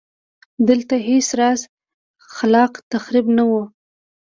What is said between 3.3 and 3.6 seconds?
نه و.